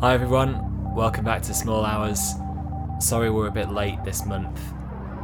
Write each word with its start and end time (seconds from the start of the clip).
Hi 0.00 0.14
everyone, 0.14 0.94
welcome 0.94 1.24
back 1.24 1.42
to 1.42 1.54
Small 1.54 1.84
Hours. 1.84 2.34
Sorry 3.00 3.30
we're 3.30 3.48
a 3.48 3.52
bit 3.52 3.70
late 3.70 4.02
this 4.04 4.24
month. 4.26 4.60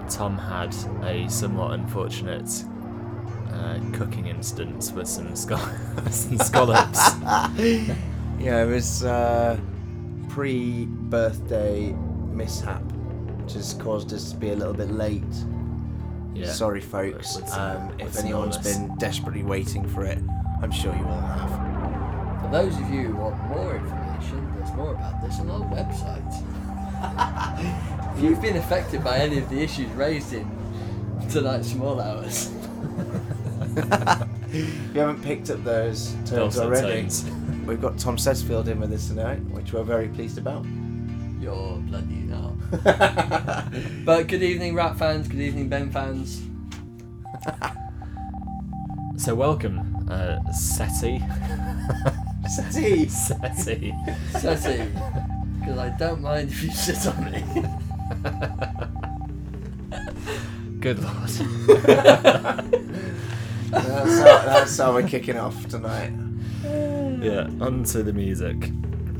Tom 0.08 0.36
had 0.36 0.74
a 1.04 1.28
somewhat 1.28 1.72
unfortunate 1.72 2.50
uh, 3.52 3.78
cooking 3.92 4.26
instance 4.26 4.90
with 4.92 5.06
some, 5.08 5.34
sco- 5.36 5.56
some 6.10 6.38
scallops. 6.38 7.10
Yeah, 8.36 8.64
it 8.64 8.66
was 8.68 9.04
uh, 9.04 9.58
pre-birthday 10.28 11.92
mishap, 12.32 12.82
which 13.40 13.52
has 13.54 13.74
caused 13.74 14.12
us 14.12 14.32
to 14.32 14.36
be 14.36 14.50
a 14.50 14.56
little 14.56 14.74
bit 14.74 14.90
late. 14.90 15.22
yeah. 16.34 16.46
Sorry, 16.50 16.80
folks. 16.80 17.36
With 17.36 17.48
some- 17.48 17.60
Um, 17.90 17.92
if 18.00 18.12
some 18.14 18.24
anyone's 18.24 18.56
illness. 18.56 18.76
been 18.76 18.96
desperately 18.98 19.44
waiting 19.44 19.86
for 19.88 20.04
it, 20.04 20.18
I'm 20.60 20.72
sure 20.72 20.94
you 20.96 21.04
all 21.06 21.20
have. 21.20 22.42
For 22.42 22.48
those 22.50 22.76
of 22.76 22.90
you 22.90 23.02
who 23.08 23.16
want 23.16 23.42
more 23.44 23.76
information, 23.76 24.00
there's 24.00 24.03
more 24.76 24.92
about 24.92 25.22
this 25.22 25.38
on 25.40 25.50
our 25.50 25.60
website. 25.70 26.32
if 28.16 28.22
you've 28.22 28.40
been 28.42 28.56
affected 28.56 29.02
by 29.04 29.18
any 29.18 29.38
of 29.38 29.48
the 29.50 29.60
issues 29.60 29.88
raised 29.92 30.32
in 30.32 30.46
tonight's 31.30 31.70
small 31.70 32.00
hours, 32.00 32.50
If 34.56 34.94
you 34.94 35.00
haven't 35.00 35.20
picked 35.22 35.50
up 35.50 35.64
those 35.64 36.12
terms 36.26 36.30
Dulcet 36.30 36.62
already, 36.62 37.00
tones. 37.02 37.24
we've 37.66 37.80
got 37.80 37.98
Tom 37.98 38.16
Sedgefield 38.16 38.68
in 38.68 38.78
with 38.78 38.92
us 38.92 39.08
tonight, 39.08 39.40
which 39.46 39.72
we're 39.72 39.82
very 39.82 40.06
pleased 40.08 40.38
about. 40.38 40.64
you're 41.40 41.78
bloody 41.78 42.22
not. 42.28 42.52
But 44.04 44.28
good 44.28 44.44
evening, 44.44 44.76
Rat 44.76 44.96
fans. 44.96 45.26
Good 45.26 45.40
evening, 45.40 45.68
Ben 45.68 45.90
fans. 45.90 46.40
So 49.16 49.34
welcome, 49.34 50.06
uh, 50.08 50.38
Seti. 50.52 51.20
Seti! 52.48 53.08
Seti. 53.08 53.94
Seti, 54.32 54.90
because 55.58 55.78
I 55.78 55.94
don't 55.98 56.20
mind 56.20 56.50
if 56.50 56.62
you 56.62 56.70
sit 56.70 57.06
on 57.06 57.24
me. 57.30 57.42
Good 60.80 60.98
lord. 61.02 61.30
That's 63.70 64.18
how, 64.18 64.44
that's 64.44 64.78
how 64.78 64.92
we're 64.94 65.08
kicking 65.08 65.36
off 65.38 65.66
tonight. 65.68 66.12
yeah, 66.62 67.48
on 67.60 67.82
to 67.84 68.02
the 68.02 68.12
music. 68.12 68.70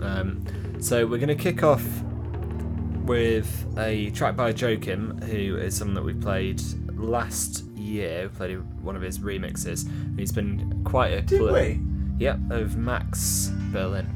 Um, 0.00 0.44
so 0.81 1.06
we're 1.06 1.19
going 1.19 1.28
to 1.28 1.34
kick 1.34 1.62
off 1.62 1.84
with 3.05 3.66
a 3.78 4.11
track 4.11 4.36
by 4.36 4.53
Joakim, 4.53 5.22
who 5.25 5.56
is 5.56 5.77
someone 5.77 5.94
that 5.94 6.05
we 6.05 6.14
played 6.14 6.62
last 6.94 7.64
year. 7.75 8.28
We 8.28 8.36
played 8.36 8.83
one 8.83 8.97
of 8.97 9.03
his 9.03 9.19
remixes. 9.19 9.88
He's 10.16 10.33
been 10.33 10.83
quite 10.84 11.12
a 11.12 11.22
Did 11.22 11.41
we? 11.41 11.81
Yep, 12.18 12.38
of 12.50 12.76
Max 12.76 13.50
Berlin. 13.72 14.06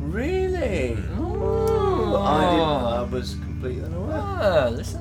Really? 0.00 0.92
Ooh. 1.18 2.16
I, 2.16 2.50
didn't, 2.50 2.68
I 2.68 3.02
was 3.02 3.34
completely 3.36 3.84
unaware. 3.84 4.18
Ah, 4.20 4.68
listen. 4.70 5.00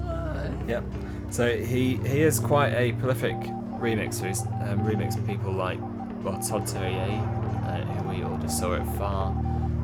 Yep. 0.67 0.83
So 1.31 1.57
he 1.57 1.95
he 1.97 2.21
is 2.21 2.39
quite 2.39 2.73
a 2.73 2.93
prolific 2.93 3.35
remixer. 3.79 4.27
He's 4.27 4.41
um, 4.41 4.83
remixed 4.85 5.25
people 5.27 5.51
like 5.51 5.79
well 6.23 6.39
Todd 6.41 6.63
Terje, 6.63 7.19
uh, 7.67 7.83
who 7.85 8.09
we 8.09 8.23
all 8.23 8.37
just 8.39 8.59
saw 8.59 8.73
at 8.75 8.85
Farr 8.97 9.35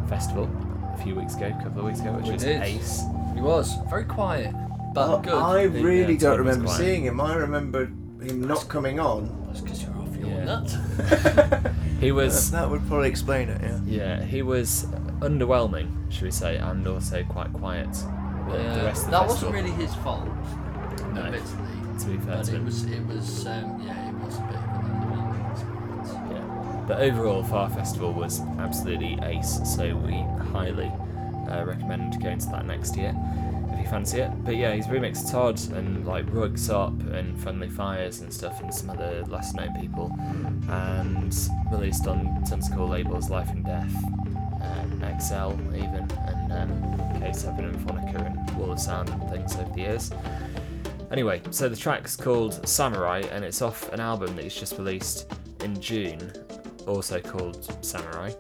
Festival 0.10 0.50
a 0.94 0.98
few 1.04 1.16
weeks 1.16 1.36
ago, 1.36 1.48
a 1.48 1.64
couple 1.64 1.80
of 1.80 1.86
weeks 1.86 2.00
ago, 2.00 2.14
which 2.14 2.26
We 2.28 2.34
was 2.34 2.44
did. 2.44 2.62
ace. 2.62 3.02
He 3.36 3.42
was 3.42 3.76
very 3.90 4.06
quiet, 4.06 4.54
but 4.94 5.10
Oh, 5.10 5.20
good. 5.20 5.34
I 5.34 5.64
really 5.64 6.14
yeah, 6.14 6.20
don't 6.20 6.40
remember 6.40 6.68
seeing 6.70 7.04
him. 7.04 7.20
I 7.20 7.36
remember 7.36 7.86
him 8.22 8.42
not 8.48 8.68
coming 8.70 9.00
on. 9.00 9.44
That's 9.48 9.62
because 9.62 9.84
you're 9.84 9.96
off 9.98 10.16
your 10.16 10.30
Yeah. 10.30 10.46
nut. 10.46 10.78
He 12.00 12.12
was 12.12 12.52
that 12.52 12.70
would 12.70 12.86
probably 12.88 13.10
explain 13.10 13.50
it, 13.50 13.62
yeah. 13.62 13.80
yeah 13.86 14.24
he 14.24 14.42
was 14.42 14.86
underwhelming, 15.22 15.90
should 16.12 16.24
we 16.24 16.32
say, 16.32 16.58
and 16.58 16.86
also 16.88 17.24
quite 17.24 17.52
quiet. 17.54 17.92
The, 17.94 18.58
Yeah, 18.58 18.78
the 18.78 18.84
rest 18.84 19.06
of 19.06 19.12
the 19.12 19.12
that 19.12 19.28
festival. 19.30 19.52
wasn't 19.52 19.54
really 19.54 19.72
his 19.72 19.96
fault, 19.96 20.26
No, 21.14 21.22
admittedly. 21.22 22.00
to 22.00 22.06
be 22.08 22.18
fair 22.18 22.36
But 22.38 22.46
to 22.46 22.52
it 22.52 22.58
him. 22.58 22.66
was, 22.66 22.84
it 22.84 23.06
was, 23.08 23.48
um, 23.48 23.82
yeah, 23.86 24.10
it 24.10 24.16
was 24.24 24.38
a 24.38 24.42
bit 24.42 24.56
of 24.56 24.64
an 24.64 24.92
underwhelming 24.92 25.52
experience. 25.52 26.10
Yeah. 26.32 26.84
But 26.88 27.00
overall, 27.00 27.44
Farr 27.44 27.70
Festival 27.70 28.14
was 28.14 28.42
absolutely 28.60 29.18
ace, 29.24 29.60
so 29.66 29.96
we 29.96 30.14
highly 30.52 30.92
uh, 31.50 31.64
recommend 31.66 32.22
going 32.22 32.40
to 32.40 32.48
that 32.50 32.66
next 32.66 32.96
year 32.98 33.10
if 33.10 33.16
you 33.16 33.55
fancy 33.96 34.20
it. 34.20 34.44
But 34.44 34.58
yeah, 34.58 34.74
he's 34.76 34.88
remixed 34.88 35.32
Todd 35.32 35.58
and 35.72 36.06
like 36.06 36.26
Rugs 36.28 36.70
Up 36.70 37.00
and 37.14 37.42
Friendly 37.42 37.70
Fires 37.70 38.20
and 38.20 38.34
stuff 38.34 38.60
and 38.60 38.74
some 38.74 38.90
other 38.90 39.24
less 39.30 39.54
known 39.54 39.74
people, 39.80 40.14
and 40.70 41.34
released 41.72 42.06
on 42.06 42.44
tons 42.44 42.70
of 42.70 42.76
cool 42.76 42.90
labels, 42.90 43.30
Life 43.30 43.50
and 43.52 43.64
Death, 43.64 43.96
um, 44.62 45.02
XL 45.18 45.54
even, 45.78 46.12
and 46.28 46.52
um, 46.52 47.22
K7 47.22 47.60
and 47.60 47.88
Phonica 47.88 48.26
and 48.26 48.58
Wall 48.58 48.74
of 48.74 48.82
Sound 48.82 49.08
and 49.08 49.30
things 49.30 49.56
over 49.56 49.72
the 49.72 49.80
years. 49.80 50.12
Anyway, 51.10 51.42
so 51.52 51.70
the 51.70 51.78
track's 51.78 52.18
called 52.18 52.68
Samurai, 52.68 53.22
and 53.32 53.46
it's 53.46 53.62
off 53.62 53.90
an 53.94 54.02
album 54.02 54.36
that 54.36 54.44
he's 54.44 54.56
just 54.56 54.78
released 54.78 55.32
in 55.62 55.80
June, 55.80 56.34
also 56.86 57.22
called 57.22 57.74
Samurai. 57.80 58.34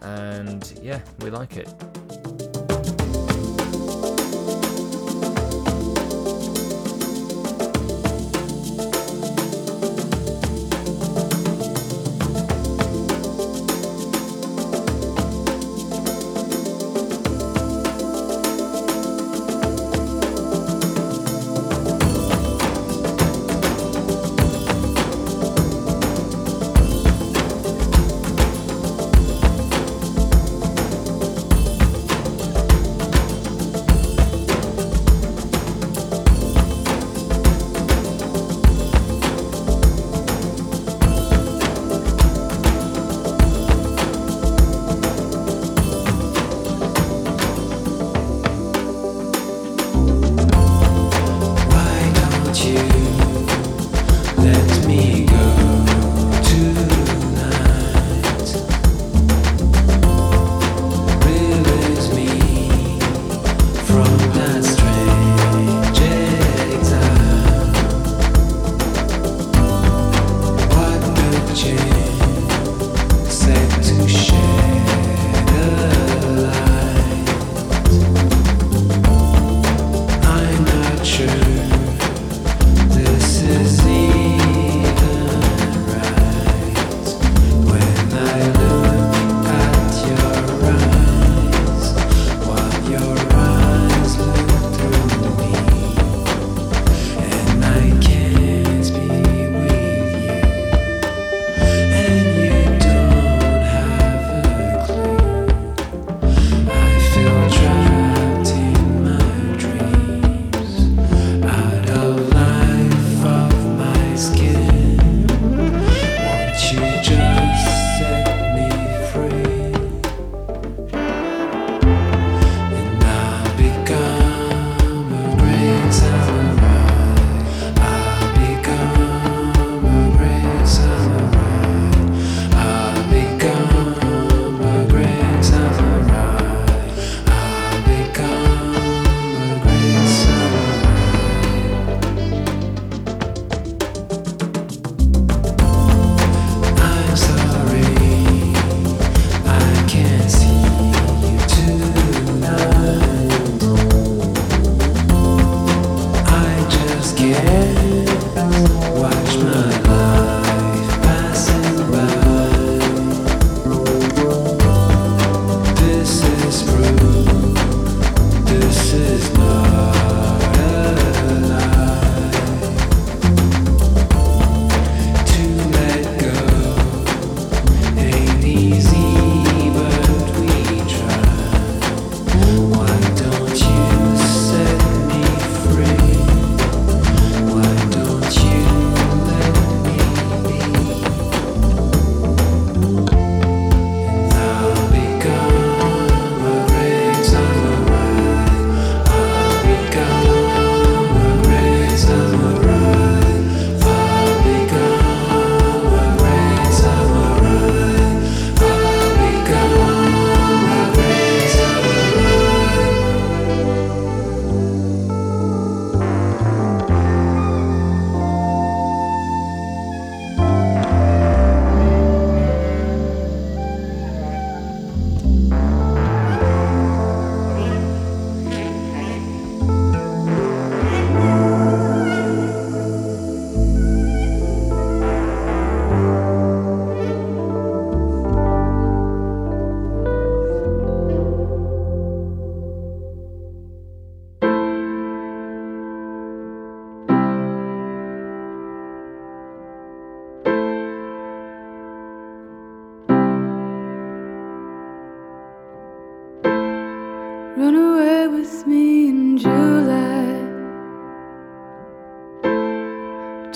And 0.00 0.72
yeah, 0.82 1.00
we 1.18 1.28
like 1.28 1.58
it. 1.58 1.68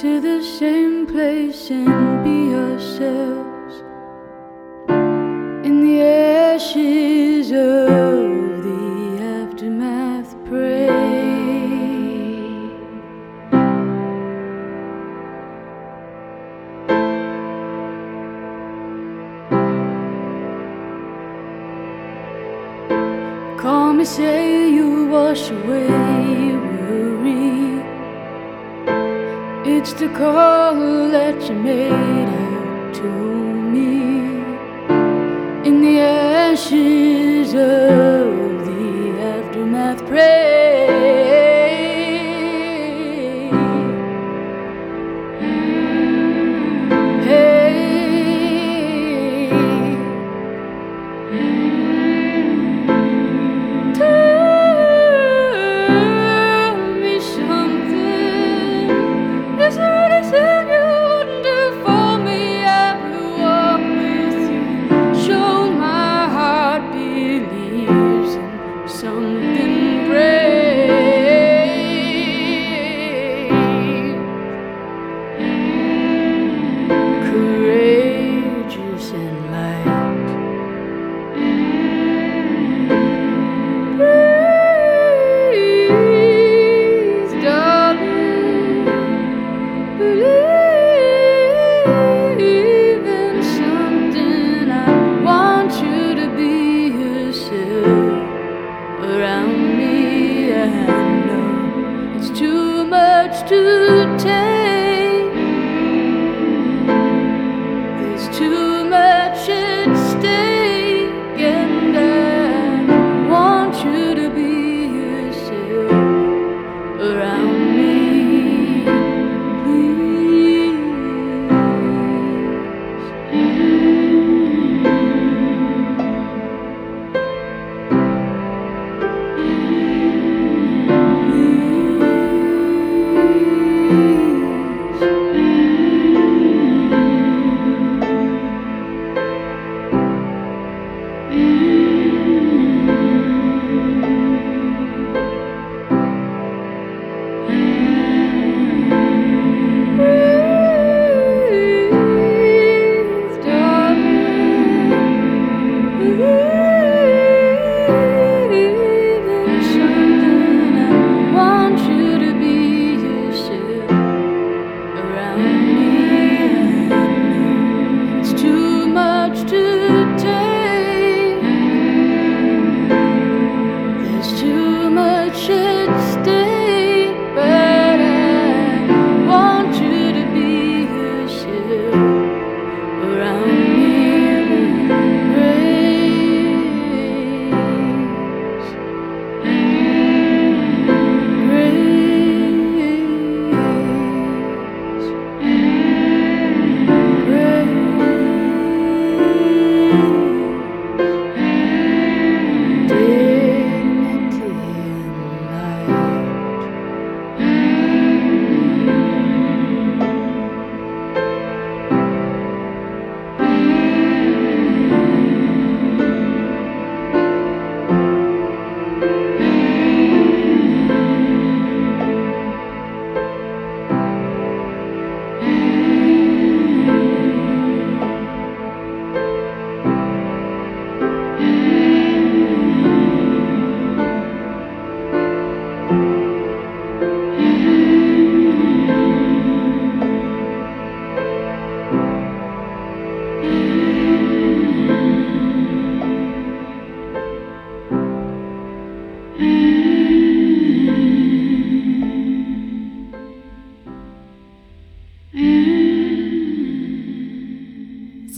To 0.04 0.20
the 0.20 0.42
same 0.44 1.06
place 1.06 1.70
and 1.70 2.22
be 2.22 2.50
yourselves 2.50 3.53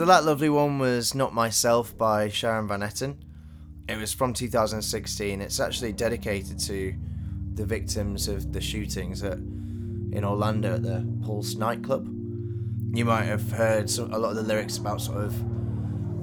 that 0.06 0.24
lovely 0.24 0.48
one 0.48 0.78
was 0.78 1.14
Not 1.16 1.34
Myself 1.34 1.96
by 1.98 2.28
Sharon 2.28 2.68
Van 2.68 2.80
Etten. 2.80 3.16
It 3.88 3.98
was 3.98 4.12
from 4.12 4.32
2016. 4.32 5.40
It's 5.40 5.58
actually 5.58 5.92
dedicated 5.92 6.60
to 6.60 6.94
the 7.54 7.66
victims 7.66 8.28
of 8.28 8.52
the 8.52 8.60
shootings 8.60 9.24
at, 9.24 9.38
in 9.38 10.22
Orlando 10.24 10.74
at 10.74 10.84
the 10.84 11.04
Pulse 11.24 11.56
nightclub. 11.56 12.06
You 12.94 13.04
might 13.04 13.24
have 13.24 13.50
heard 13.50 13.90
some, 13.90 14.12
a 14.12 14.18
lot 14.18 14.30
of 14.30 14.36
the 14.36 14.42
lyrics 14.44 14.76
about 14.76 15.00
sort 15.00 15.24
of 15.24 15.34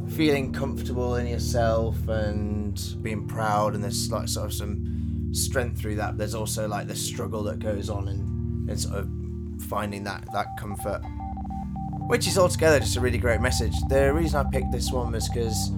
feeling 0.07 0.53
comfortable 0.53 1.15
in 1.15 1.27
yourself 1.27 2.07
and 2.07 2.81
being 3.01 3.27
proud, 3.27 3.75
and 3.75 3.83
there's 3.83 4.09
like 4.09 4.29
sort 4.29 4.45
of 4.45 4.53
some 4.53 5.33
strength 5.33 5.81
through 5.81 5.95
that. 5.95 6.17
There's 6.17 6.35
also 6.35 6.69
like 6.69 6.87
the 6.87 6.95
struggle 6.95 7.43
that 7.43 7.59
goes 7.59 7.89
on 7.89 8.07
and, 8.07 8.69
and 8.69 8.79
sort 8.79 8.99
of 8.99 9.09
finding 9.67 10.05
that 10.05 10.25
that 10.31 10.47
comfort 10.57 11.01
which 12.07 12.27
is 12.27 12.37
altogether 12.37 12.79
just 12.79 12.95
a 12.97 13.01
really 13.01 13.17
great 13.17 13.41
message. 13.41 13.73
The 13.89 14.13
reason 14.13 14.45
I 14.45 14.49
picked 14.49 14.71
this 14.71 14.91
one 14.91 15.11
was 15.11 15.29
because 15.29 15.71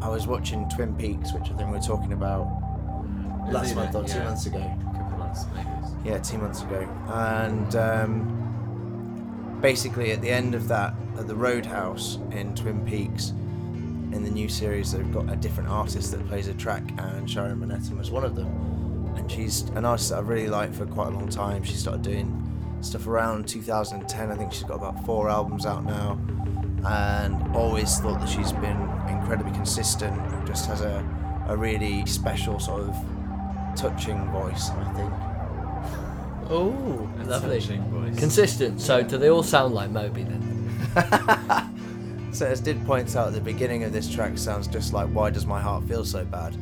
I 0.00 0.08
was 0.08 0.26
watching 0.26 0.68
Twin 0.68 0.94
Peaks, 0.96 1.32
which 1.32 1.44
I 1.44 1.54
think 1.54 1.70
we 1.70 1.76
were 1.76 1.80
talking 1.80 2.12
about 2.12 2.46
last 3.50 3.74
month 3.74 3.94
or 3.94 4.04
two 4.04 4.18
months 4.20 4.46
ago. 4.46 4.58
A 4.58 4.96
couple 4.96 5.18
months, 5.18 5.44
maybe. 5.54 5.68
Yeah, 6.04 6.18
two 6.18 6.38
months 6.38 6.62
ago. 6.62 6.88
And 7.08 7.76
um, 7.76 9.58
basically, 9.60 10.10
at 10.12 10.20
the 10.20 10.30
end 10.30 10.54
of 10.54 10.68
that, 10.68 10.94
at 11.18 11.28
the 11.28 11.34
Roadhouse 11.34 12.18
in 12.32 12.54
Twin 12.54 12.84
Peaks, 12.84 13.30
in 13.30 14.24
the 14.24 14.30
new 14.30 14.48
series, 14.48 14.92
they've 14.92 15.12
got 15.12 15.30
a 15.30 15.36
different 15.36 15.70
artist 15.70 16.10
that 16.10 16.26
plays 16.28 16.48
a 16.48 16.54
track, 16.54 16.82
and 16.98 17.30
Sharon 17.30 17.60
Van 17.60 17.70
Etten 17.70 17.96
was 17.96 18.10
one 18.10 18.24
of 18.24 18.34
them. 18.34 18.48
And 19.16 19.30
she's 19.30 19.62
an 19.70 19.84
artist 19.84 20.10
that 20.10 20.18
I've 20.18 20.28
really 20.28 20.48
liked 20.48 20.74
for 20.74 20.86
quite 20.86 21.08
a 21.08 21.10
long 21.10 21.28
time. 21.28 21.62
She 21.62 21.74
started 21.74 22.02
doing 22.02 22.51
stuff 22.84 23.06
around 23.06 23.46
2010. 23.48 24.30
I 24.30 24.34
think 24.36 24.52
she's 24.52 24.64
got 24.64 24.74
about 24.76 25.04
four 25.04 25.28
albums 25.28 25.66
out 25.66 25.84
now. 25.84 26.18
And 26.86 27.54
always 27.56 27.98
thought 28.00 28.18
that 28.20 28.28
she's 28.28 28.52
been 28.52 28.80
incredibly 29.08 29.52
consistent. 29.52 30.20
Just 30.46 30.66
has 30.66 30.80
a, 30.80 31.04
a 31.48 31.56
really 31.56 32.04
special 32.06 32.58
sort 32.58 32.82
of 32.88 32.96
touching 33.76 34.28
voice, 34.32 34.70
I 34.70 34.84
think. 34.94 35.12
Oh, 36.50 37.08
A 37.20 37.24
lovely. 37.24 37.60
touching 37.60 37.82
voice. 37.90 38.18
Consistent. 38.18 38.80
So 38.80 39.02
do 39.02 39.16
they 39.16 39.30
all 39.30 39.42
sound 39.44 39.74
like 39.74 39.90
Moby 39.90 40.24
then? 40.24 41.68
So 42.32 42.46
as 42.46 42.60
did 42.62 42.82
point 42.86 43.14
out 43.14 43.28
at 43.28 43.34
the 43.34 43.42
beginning 43.42 43.84
of 43.84 43.92
this 43.92 44.10
track 44.10 44.38
sounds 44.38 44.66
just 44.66 44.94
like 44.94 45.06
Why 45.10 45.28
Does 45.28 45.44
My 45.44 45.60
Heart 45.60 45.84
Feel 45.84 46.02
So 46.02 46.24
Bad? 46.24 46.56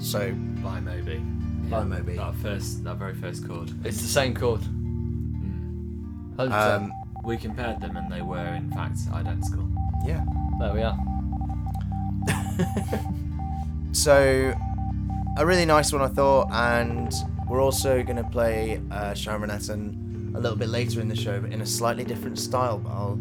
So 0.00 0.30
By 0.62 0.78
Moby. 0.78 1.18
By 1.68 1.82
Moby. 1.82 2.14
That 2.14 2.36
first, 2.36 2.84
that 2.84 2.98
very 2.98 3.14
first 3.16 3.44
chord. 3.44 3.68
It's 3.84 4.00
the 4.00 4.06
same 4.06 4.32
chord. 4.32 4.60
100%. 6.38 6.52
um, 6.52 6.92
We 7.24 7.36
compared 7.36 7.80
them, 7.80 7.96
and 7.96 8.10
they 8.10 8.22
were 8.22 8.54
in 8.54 8.70
fact 8.70 8.98
identical. 9.12 9.68
yeah. 10.06 10.24
there 10.60 10.72
we 10.72 10.82
are. 10.82 10.98
So 13.92 14.54
a 15.36 15.46
really 15.46 15.64
nice 15.64 15.92
one 15.92 16.02
I 16.02 16.08
thought 16.08 16.48
and 16.52 17.12
we're 17.48 17.60
also 17.62 18.02
going 18.02 18.16
to 18.16 18.24
play 18.24 18.80
uh, 18.90 19.14
Sharon 19.14 19.40
Van 19.46 19.50
Etten 19.58 20.34
a 20.36 20.38
little 20.38 20.56
bit 20.56 20.68
later 20.68 21.00
in 21.00 21.08
the 21.08 21.16
show 21.16 21.40
but 21.40 21.52
in 21.52 21.62
a 21.62 21.66
slightly 21.66 22.04
different 22.04 22.38
style 22.38 22.78
but 22.78 22.90
I'll 22.90 23.18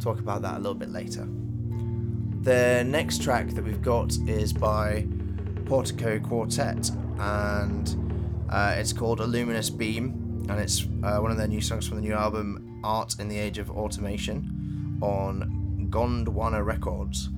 talk 0.00 0.20
about 0.20 0.42
that 0.42 0.54
a 0.54 0.58
little 0.58 0.74
bit 0.74 0.90
later. 0.90 1.26
The 2.42 2.84
next 2.86 3.22
track 3.22 3.48
that 3.50 3.64
we've 3.64 3.82
got 3.82 4.16
is 4.28 4.52
by 4.52 5.06
Portico 5.64 6.18
Quartet 6.20 6.90
and 7.18 8.44
uh, 8.50 8.74
it's 8.76 8.92
called 8.92 9.20
A 9.20 9.24
Luminous 9.26 9.70
Beam 9.70 10.21
and 10.48 10.60
it's 10.60 10.86
uh, 11.02 11.18
one 11.18 11.30
of 11.30 11.36
their 11.36 11.48
new 11.48 11.60
songs 11.60 11.86
from 11.86 11.96
the 11.96 12.02
new 12.02 12.14
album 12.14 12.80
Art 12.84 13.16
in 13.18 13.28
the 13.28 13.38
Age 13.38 13.58
of 13.58 13.70
Automation 13.70 14.98
on 15.00 15.88
Gondwana 15.90 16.64
Records. 16.64 17.28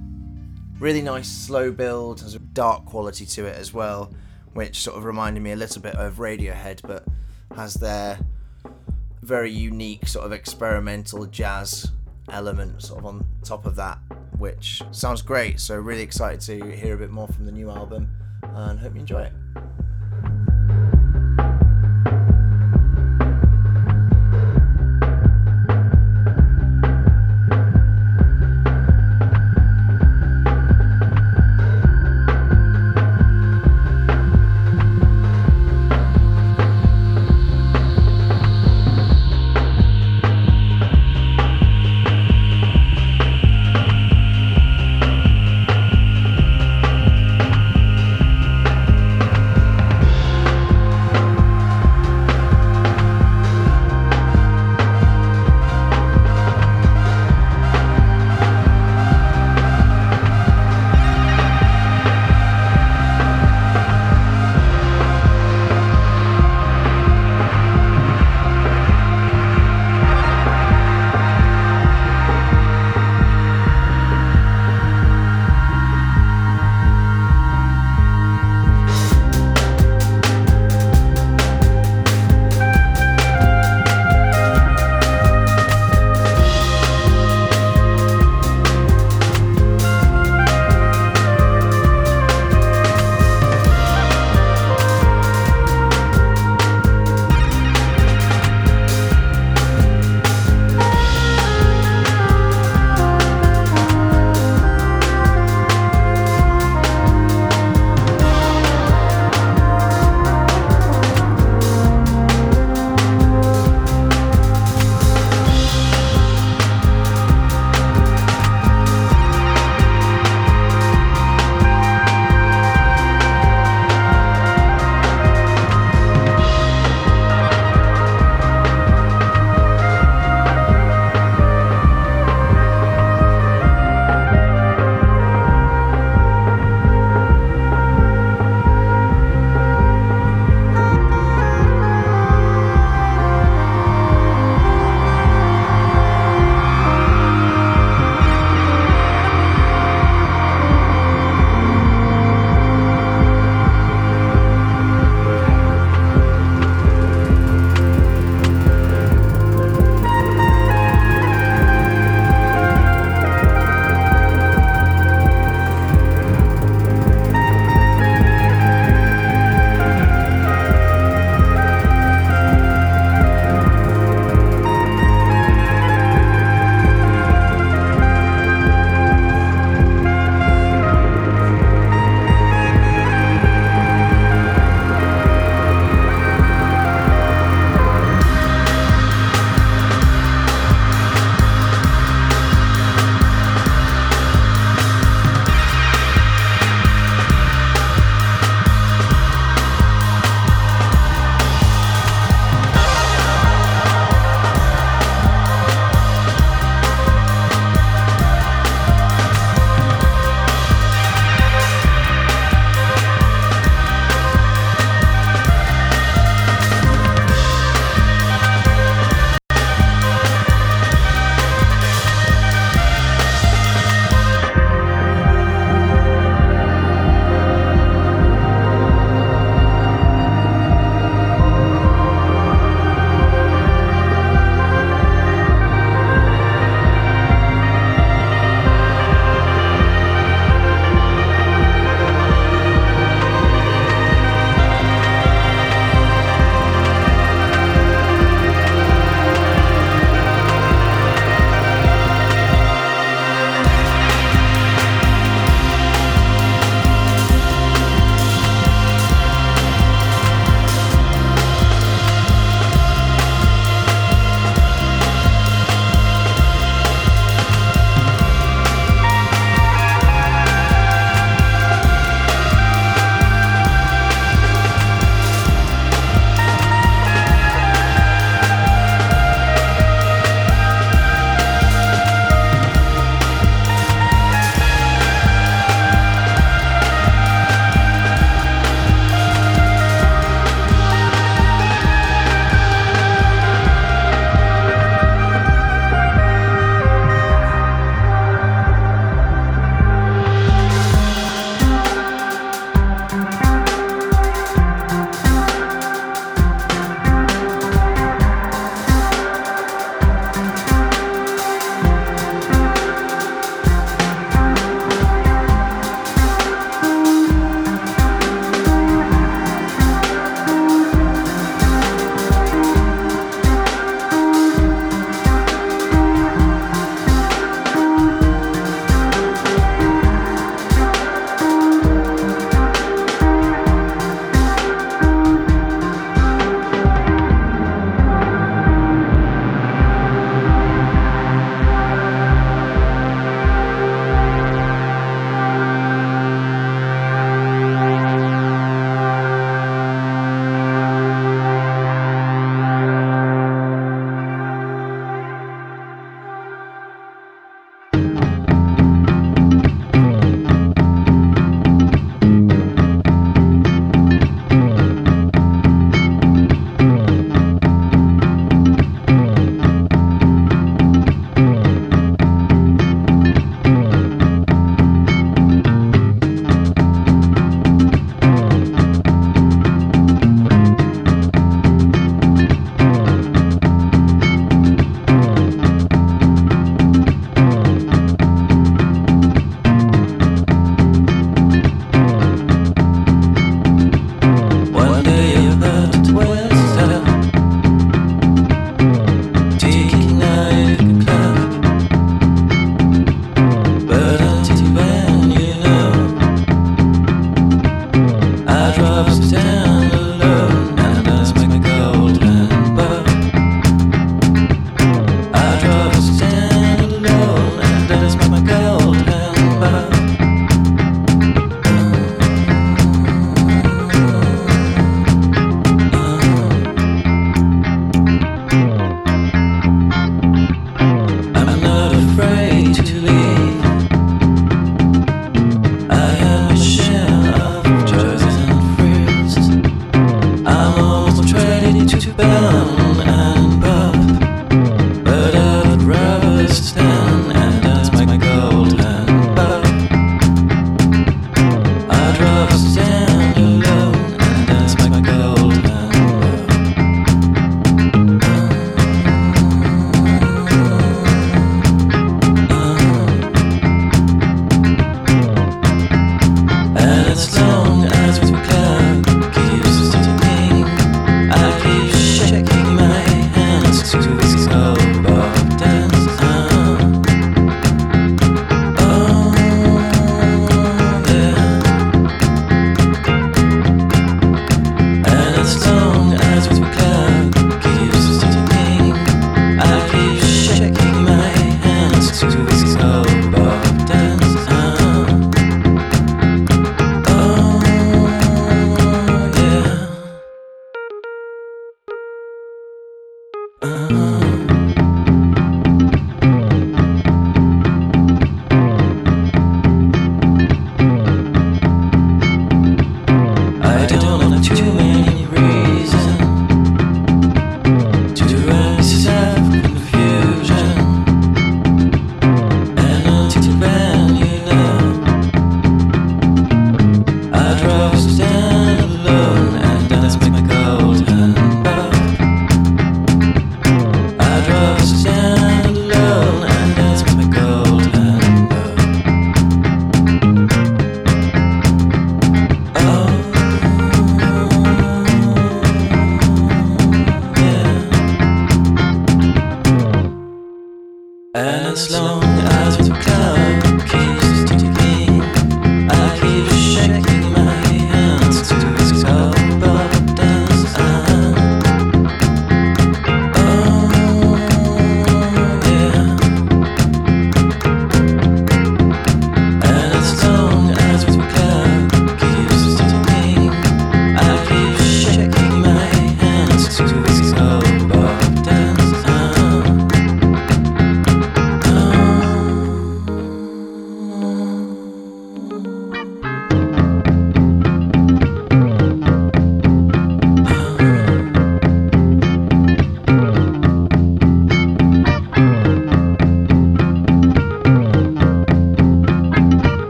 Really 0.79 1.03
nice 1.03 1.29
slow 1.29 1.71
build, 1.71 2.21
has 2.21 2.35
a 2.35 2.39
dark 2.39 2.87
quality 2.87 3.27
to 3.27 3.47
it 3.47 3.57
as 3.57 3.73
well, 3.73 4.13
which 4.55 4.81
sort 4.81 4.97
of 4.97 5.05
reminded 5.05 5.43
me 5.43 5.53
a 5.53 5.57
little 5.57 5.83
bit 5.83 5.95
of 5.95 6.17
Radiohead, 6.17 6.81
but 6.83 7.05
has 7.57 7.75
their 7.75 8.19
very 9.23 9.51
unique 9.51 10.07
sort 10.07 10.27
of 10.27 10.33
experimental 10.33 11.27
jazz 11.27 11.91
element 12.31 12.83
sort 12.83 12.99
of 13.01 13.07
on 13.07 13.27
top 13.43 13.67
of 13.67 13.77
that, 13.77 13.99
which 14.39 14.83
sounds 14.91 15.23
great. 15.23 15.61
So 15.61 15.77
really 15.77 16.03
excited 16.03 16.41
to 16.43 16.77
hear 16.77 16.95
a 16.95 16.99
bit 16.99 17.11
more 17.11 17.29
from 17.29 17.47
the 17.47 17.53
new 17.53 17.71
album 17.71 18.11
and 18.43 18.79
hope 18.79 18.95
you 18.95 19.01
enjoy 19.01 19.23
it. 19.23 19.33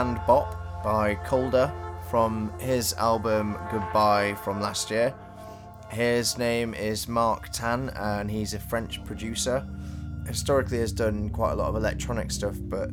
Hand 0.00 0.18
Bop 0.26 0.82
by 0.82 1.14
Calder 1.14 1.70
from 2.08 2.50
his 2.58 2.94
album 2.94 3.54
Goodbye 3.70 4.34
from 4.42 4.58
last 4.58 4.90
year. 4.90 5.14
His 5.90 6.38
name 6.38 6.72
is 6.72 7.06
Mark 7.06 7.50
Tan 7.52 7.90
and 7.90 8.30
he's 8.30 8.54
a 8.54 8.58
French 8.58 9.04
producer. 9.04 9.62
Historically 10.26 10.78
has 10.78 10.90
done 10.90 11.28
quite 11.28 11.52
a 11.52 11.54
lot 11.54 11.68
of 11.68 11.76
electronic 11.76 12.30
stuff, 12.30 12.56
but 12.62 12.88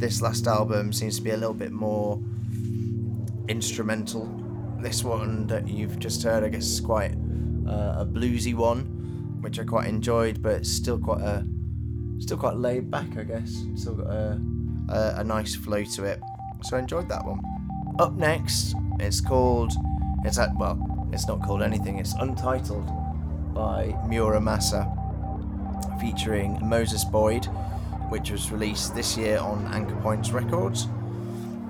this 0.00 0.22
last 0.22 0.46
album 0.46 0.94
seems 0.94 1.16
to 1.18 1.22
be 1.22 1.32
a 1.32 1.36
little 1.36 1.52
bit 1.52 1.72
more 1.72 2.18
instrumental. 3.48 4.24
This 4.80 5.04
one 5.04 5.46
that 5.48 5.68
you've 5.68 5.98
just 5.98 6.22
heard, 6.22 6.42
I 6.42 6.48
guess, 6.48 6.64
is 6.64 6.80
quite 6.80 7.12
uh, 7.68 7.96
a 7.98 8.08
bluesy 8.10 8.54
one, 8.54 9.40
which 9.42 9.58
I 9.58 9.64
quite 9.64 9.88
enjoyed, 9.88 10.40
but 10.40 10.64
still 10.64 10.98
quite 10.98 11.20
a 11.20 11.46
still 12.18 12.38
quite 12.38 12.56
laid 12.56 12.90
back, 12.90 13.18
I 13.18 13.24
guess. 13.24 13.62
Still 13.74 13.96
got 13.96 14.06
a 14.06 14.40
a, 14.90 15.14
a 15.18 15.24
nice 15.24 15.54
flow 15.54 15.82
to 15.84 16.04
it. 16.04 16.20
So 16.62 16.76
I 16.76 16.80
enjoyed 16.80 17.08
that 17.08 17.24
one. 17.24 17.40
Up 17.98 18.14
next, 18.14 18.74
it's 18.98 19.20
called. 19.20 19.72
It's 20.24 20.38
at 20.38 20.56
well, 20.56 21.08
it's 21.12 21.26
not 21.26 21.42
called 21.42 21.62
anything. 21.62 21.98
It's 21.98 22.14
untitled 22.14 22.88
by 23.54 23.96
Mura 24.06 24.40
Masa, 24.40 24.86
featuring 26.00 26.58
Moses 26.62 27.04
Boyd, 27.04 27.46
which 28.10 28.30
was 28.30 28.50
released 28.52 28.94
this 28.94 29.16
year 29.16 29.38
on 29.38 29.66
Anchor 29.72 29.96
Points 29.96 30.30
Records. 30.30 30.86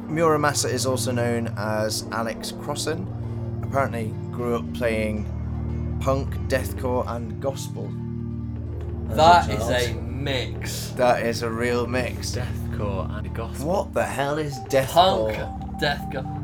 Mura 0.06 0.38
Masa 0.38 0.70
is 0.70 0.86
also 0.86 1.12
known 1.12 1.54
as 1.56 2.04
Alex 2.10 2.52
Crossan. 2.52 3.06
Apparently, 3.62 4.12
grew 4.32 4.56
up 4.56 4.74
playing 4.74 5.24
punk, 6.00 6.34
deathcore, 6.48 7.08
and 7.08 7.40
gospel. 7.40 7.88
That 9.14 9.48
is 9.50 9.68
a 9.68 9.94
mix. 10.00 10.88
That 10.90 11.24
is 11.24 11.42
a 11.42 11.50
real 11.50 11.86
mix. 11.86 12.36
Deathcore 12.80 13.18
and 13.18 13.34
gospel. 13.34 13.66
What 13.66 13.94
the 13.94 14.04
hell 14.04 14.38
is 14.38 14.58
Punk, 14.58 14.70
deathcore? 14.70 15.78
death 15.80 16.00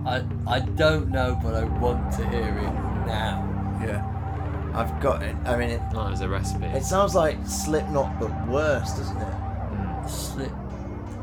I, 0.06 0.24
I 0.46 0.60
don't 0.60 1.10
know, 1.10 1.38
but 1.42 1.54
I 1.54 1.64
want 1.64 2.12
to 2.14 2.28
hear 2.28 2.58
it 2.58 2.72
now. 3.06 3.42
Yeah, 3.82 4.72
I've 4.74 5.00
got 5.00 5.22
it. 5.22 5.36
I 5.44 5.56
mean, 5.56 5.70
it, 5.70 5.80
That 5.92 6.10
was 6.10 6.20
a 6.20 6.28
recipe. 6.28 6.66
it 6.66 6.84
sounds 6.84 7.14
like 7.14 7.36
Slipknot, 7.46 8.18
but 8.20 8.48
worse, 8.48 8.92
doesn't 8.92 9.16
it? 9.16 9.22
Mm. 9.22 10.08
Slip, 10.08 10.52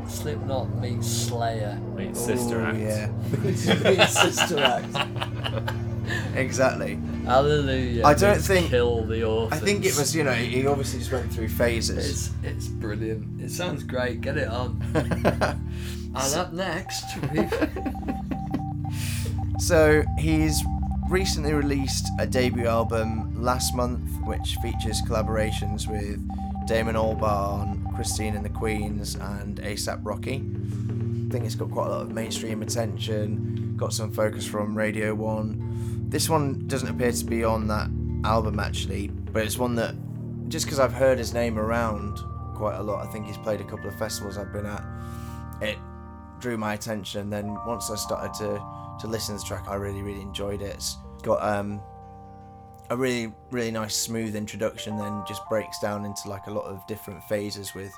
Slipknot 0.08 0.74
meets 0.76 1.08
Slayer. 1.08 1.78
Meet 1.96 2.16
Sister 2.16 2.60
Ooh, 2.60 2.66
Act. 2.66 2.78
Yeah, 2.78 3.08
Meets 3.90 4.20
Sister 4.20 4.58
Act. 4.58 5.74
exactly. 6.34 6.98
Hallelujah. 7.24 8.04
I 8.04 8.14
don't 8.14 8.40
think- 8.40 8.68
Kill 8.70 9.04
the 9.04 9.24
orphans. 9.24 9.62
I 9.62 9.64
think 9.64 9.84
it 9.84 9.96
was, 9.96 10.14
you 10.14 10.24
know, 10.24 10.32
he 10.32 10.66
obviously 10.66 10.98
just 11.00 11.12
went 11.12 11.32
through 11.32 11.48
phases. 11.48 12.30
It's 12.42 12.56
it's 12.56 12.66
brilliant. 12.68 13.40
It 13.40 13.50
sounds 13.50 13.82
great. 13.84 14.20
Get 14.20 14.36
it 14.36 14.48
on. 14.48 14.80
And 16.16 16.34
up 16.36 16.52
next, 16.52 17.04
we've 17.32 17.52
So 19.58 20.04
he's 20.18 20.62
recently 21.10 21.52
released 21.52 22.06
a 22.20 22.26
debut 22.26 22.66
album 22.66 23.42
last 23.42 23.74
month, 23.74 24.08
which 24.24 24.56
features 24.62 25.00
collaborations 25.02 25.88
with 25.88 26.20
Damon 26.66 26.94
Albarn, 26.94 27.94
Christine 27.96 28.36
and 28.36 28.44
the 28.44 28.48
Queens, 28.50 29.16
and 29.16 29.56
ASAP 29.60 30.00
Rocky. 30.02 30.36
I 30.36 31.30
think 31.32 31.44
it's 31.46 31.54
got 31.56 31.70
quite 31.70 31.88
a 31.88 31.90
lot 31.90 32.02
of 32.02 32.12
mainstream 32.12 32.62
attention, 32.62 33.74
got 33.76 33.92
some 33.92 34.12
focus 34.12 34.46
from 34.46 34.76
Radio 34.76 35.14
1. 35.14 35.73
This 36.08 36.28
one 36.28 36.66
doesn't 36.68 36.88
appear 36.88 37.12
to 37.12 37.24
be 37.24 37.44
on 37.44 37.66
that 37.68 37.90
album 38.24 38.60
actually, 38.60 39.08
but 39.08 39.44
it's 39.44 39.58
one 39.58 39.74
that, 39.76 39.94
just 40.48 40.66
because 40.66 40.78
I've 40.78 40.92
heard 40.92 41.18
his 41.18 41.34
name 41.34 41.58
around 41.58 42.20
quite 42.54 42.76
a 42.76 42.82
lot, 42.82 43.04
I 43.04 43.10
think 43.10 43.26
he's 43.26 43.36
played 43.38 43.60
a 43.60 43.64
couple 43.64 43.88
of 43.88 43.98
festivals 43.98 44.38
I've 44.38 44.52
been 44.52 44.66
at, 44.66 44.84
it 45.60 45.78
drew 46.40 46.56
my 46.56 46.74
attention. 46.74 47.30
Then 47.30 47.56
once 47.66 47.90
I 47.90 47.96
started 47.96 48.32
to 48.34 48.62
to 49.00 49.06
listen 49.08 49.34
to 49.36 49.40
the 49.40 49.46
track, 49.46 49.64
I 49.66 49.74
really 49.74 50.02
really 50.02 50.20
enjoyed 50.20 50.62
it. 50.62 50.74
It's 50.74 50.96
got 51.22 51.42
um 51.42 51.80
a 52.90 52.96
really 52.96 53.32
really 53.50 53.70
nice 53.70 53.96
smooth 53.96 54.36
introduction, 54.36 54.96
then 54.96 55.24
just 55.26 55.42
breaks 55.48 55.80
down 55.80 56.04
into 56.04 56.28
like 56.28 56.46
a 56.46 56.50
lot 56.50 56.66
of 56.66 56.86
different 56.86 57.24
phases 57.24 57.74
with 57.74 57.92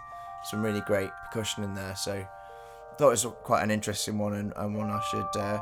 some 0.45 0.62
really 0.62 0.81
great 0.83 1.11
percussion 1.25 1.64
in 1.64 1.75
there. 1.75 1.97
So 1.97 2.12
I 2.12 2.95
thought 2.97 3.09
it 3.09 3.25
was 3.25 3.27
quite 3.42 3.62
an 3.62 3.71
interesting 3.71 4.16
one 4.16 4.35
and, 4.35 4.53
and 4.57 4.77
one 4.77 4.90
I 4.90 5.03
should 5.11 5.37
uh, 5.37 5.61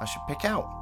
I 0.00 0.04
should 0.04 0.22
pick 0.26 0.44
out. 0.44 0.81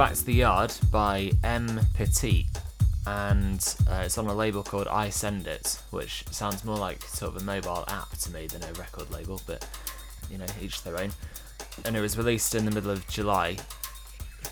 Back 0.00 0.14
to 0.14 0.24
the 0.24 0.32
Yard 0.32 0.72
by 0.90 1.30
M. 1.44 1.78
Petit, 1.92 2.46
and 3.06 3.62
uh, 3.86 4.00
it's 4.06 4.16
on 4.16 4.28
a 4.28 4.34
label 4.34 4.62
called 4.62 4.88
I 4.88 5.10
Send 5.10 5.46
It, 5.46 5.78
which 5.90 6.24
sounds 6.30 6.64
more 6.64 6.78
like 6.78 7.02
sort 7.02 7.36
of 7.36 7.42
a 7.42 7.44
mobile 7.44 7.84
app 7.86 8.08
to 8.20 8.32
me 8.32 8.46
than 8.46 8.62
a 8.62 8.72
record 8.80 9.10
label, 9.10 9.42
but 9.46 9.68
you 10.30 10.38
know, 10.38 10.46
each 10.58 10.82
their 10.84 10.98
own. 10.98 11.10
And 11.84 11.94
it 11.94 12.00
was 12.00 12.16
released 12.16 12.54
in 12.54 12.64
the 12.64 12.70
middle 12.70 12.90
of 12.90 13.06
July. 13.08 13.58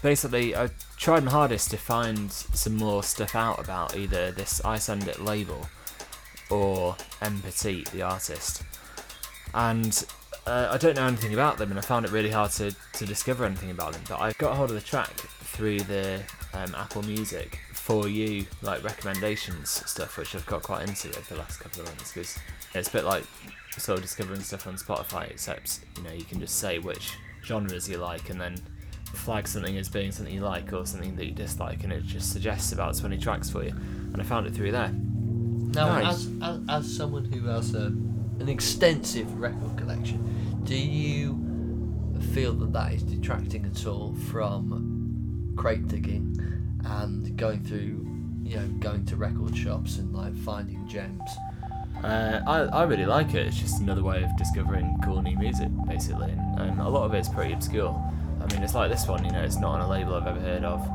Basically, 0.03 0.55
I 0.55 0.69
tried 0.99 1.25
my 1.25 1.31
hardest 1.31 1.71
to 1.71 1.79
find 1.79 2.31
some 2.31 2.77
more 2.77 3.03
stuff 3.03 3.35
out 3.35 3.59
about 3.59 3.97
either 3.97 4.31
this 4.31 4.63
I 4.67 4.77
Send 4.77 5.09
It 5.09 5.19
label 5.19 5.67
or 6.51 6.95
M. 7.23 7.41
Petit, 7.41 7.87
the 7.91 8.03
artist. 8.03 8.65
And 9.55 10.05
uh, 10.47 10.69
I 10.71 10.77
don't 10.77 10.97
know 10.97 11.07
anything 11.07 11.33
about 11.33 11.57
them, 11.57 11.71
and 11.71 11.79
I 11.79 11.83
found 11.83 12.05
it 12.05 12.13
really 12.13 12.31
hard 12.31 12.51
to, 12.53 12.71
to 12.93 13.07
discover 13.07 13.47
anything 13.47 13.71
about 13.71 13.95
them. 13.95 14.03
But 14.11 14.21
I 14.21 14.33
got 14.33 14.55
hold 14.55 14.69
of 14.69 14.77
the 14.77 14.83
track 14.83 15.15
through 15.59 15.81
the 15.81 16.23
um, 16.55 16.73
Apple 16.77 17.03
Music 17.03 17.59
for 17.73 18.07
you 18.07 18.47
like 18.63 18.85
recommendations 18.85 19.71
stuff, 19.91 20.17
which 20.17 20.37
I've 20.37 20.47
got 20.47 20.63
quite 20.63 20.89
into 20.89 21.09
over 21.09 21.35
the 21.35 21.41
last 21.41 21.59
couple 21.59 21.81
of 21.81 21.89
months 21.89 22.13
because 22.13 22.39
it's 22.77 22.89
a 22.89 22.93
bit 22.93 23.05
like 23.05 23.25
sort 23.77 23.99
of 23.99 24.05
discovering 24.05 24.41
stuff 24.41 24.69
on 24.69 24.75
Spotify, 24.77 25.29
except 25.29 25.81
you 25.97 26.05
know 26.05 26.13
you 26.13 26.23
can 26.23 26.39
just 26.39 26.61
say 26.61 26.79
which 26.79 27.15
genres 27.45 27.89
you 27.89 27.99
like 27.99 28.31
and 28.31 28.41
then 28.41 28.55
flag 29.15 29.49
something 29.49 29.77
as 29.79 29.89
being 29.89 30.13
something 30.13 30.33
you 30.33 30.43
like 30.43 30.73
or 30.73 30.87
something 30.87 31.17
that 31.17 31.27
you 31.27 31.33
dislike, 31.33 31.83
and 31.83 31.93
it 31.93 32.05
just 32.05 32.33
suggests 32.33 32.71
about 32.71 32.97
20 32.97 33.19
tracks 33.19 33.51
for 33.51 33.65
you. 33.65 33.71
And 33.71 34.21
I 34.21 34.25
found 34.25 34.47
it 34.47 34.55
through 34.55 34.71
there. 34.71 34.93
Now, 34.93 35.99
Nice. 35.99 36.07
as, 36.07 36.31
as 36.41 36.61
as 36.69 36.97
someone 36.97 37.25
who 37.25 37.49
has 37.49 37.75
a, 37.75 37.87
an 37.87 38.49
extensive 38.49 39.41
record 39.41 39.77
collection, 39.77 40.63
do 40.63 40.77
you 40.77 41.37
feel 42.33 42.53
that 42.53 42.73
that 42.75 42.93
is 42.93 43.03
detracting 43.03 43.67
at 43.67 43.87
all 43.89 44.15
from 44.31 44.98
crate 45.59 45.89
digging 45.89 46.41
and 46.85 47.37
going 47.37 47.63
through, 47.63 48.07
you 48.45 48.57
know, 48.57 48.67
going 48.79 49.05
to 49.05 49.17
record 49.17 49.55
shops 49.55 49.99
and 49.99 50.15
like 50.15 50.35
finding 50.35 50.87
gems? 50.89 51.21
Uh, 52.03 52.41
I, 52.47 52.61
I 52.61 52.83
really 52.85 53.07
like 53.07 53.35
it. 53.35 53.47
It's 53.47 53.59
just 53.59 53.81
another 53.81 54.05
way 54.05 54.23
of 54.23 54.35
discovering 54.39 54.97
cool 55.05 55.21
new 55.21 55.37
music, 55.37 55.69
basically. 55.87 56.31
And, 56.31 56.61
and 56.61 56.81
a 56.81 56.89
lot 56.89 57.05
of 57.05 57.13
it's 57.13 57.29
pretty 57.29 57.53
obscure. 57.53 57.93
I 58.41 58.55
mean, 58.55 58.63
it's 58.63 58.75
like 58.75 58.89
this 58.89 59.09
one, 59.09 59.25
you 59.25 59.33
know, 59.33 59.43
it's 59.43 59.59
not 59.59 59.75
on 59.75 59.81
a 59.81 59.91
label 59.91 60.15
I've 60.15 60.29
ever 60.29 60.41
heard 60.41 60.63
of. 60.63 60.89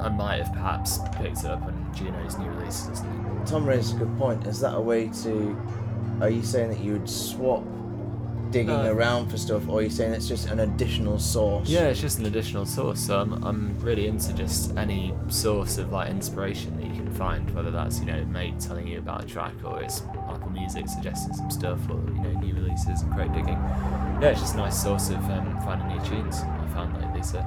I 0.00 0.10
might 0.10 0.42
have 0.42 0.52
perhaps 0.52 0.98
picked 1.16 1.38
it 1.38 1.46
up 1.46 1.62
on 1.62 1.90
Juno's 1.94 2.36
new 2.36 2.50
release 2.50 2.86
or 2.88 2.94
something. 2.94 3.42
Tom 3.46 3.66
raised 3.66 3.96
a 3.96 3.98
good 3.98 4.18
point. 4.18 4.46
Is 4.46 4.60
that 4.60 4.74
a 4.74 4.80
way 4.80 5.08
to? 5.22 5.56
Are 6.20 6.28
you 6.28 6.42
saying 6.42 6.68
that 6.68 6.80
you 6.80 6.92
would 6.92 7.08
swap 7.08 7.64
digging 8.54 8.68
No. 8.84 8.92
around 8.92 9.28
for 9.30 9.36
stuff, 9.36 9.68
or 9.68 9.80
you're 9.82 9.84
you 9.84 9.90
saying 9.90 10.12
it's 10.12 10.28
just 10.28 10.48
an 10.48 10.60
additional 10.60 11.18
source? 11.18 11.68
Yeah, 11.68 11.88
it's 11.88 12.00
just 12.00 12.20
an 12.20 12.26
additional 12.26 12.64
source. 12.64 13.00
So 13.00 13.18
I'm, 13.20 13.32
I'm 13.44 13.76
really 13.80 14.06
into 14.06 14.32
just 14.32 14.76
any 14.76 15.12
source 15.28 15.76
of 15.76 15.90
like 15.90 16.08
inspiration 16.08 16.76
that 16.76 16.86
you 16.86 16.92
can 16.94 17.10
find, 17.14 17.50
whether 17.52 17.72
that's 17.72 17.98
you 17.98 18.06
know 18.06 18.24
mate 18.26 18.60
telling 18.60 18.86
you 18.86 18.98
about 18.98 19.24
a 19.24 19.26
track 19.26 19.54
or 19.64 19.82
it's 19.82 20.02
Apple 20.28 20.50
Music 20.50 20.86
suggesting 20.88 21.34
some 21.34 21.50
stuff 21.50 21.80
or 21.90 21.96
you 22.14 22.20
know 22.22 22.30
new 22.40 22.54
releases 22.54 23.02
and 23.02 23.12
crate 23.12 23.32
digging. 23.32 23.58
Yeah, 24.22 24.28
it's 24.30 24.40
just 24.40 24.54
a 24.54 24.58
nice 24.58 24.80
source 24.80 25.10
of 25.10 25.18
um, 25.30 25.60
finding 25.64 25.88
new 25.88 26.04
tunes. 26.04 26.36
I 26.42 26.66
found 26.72 26.96
lately, 27.02 27.22
so 27.24 27.38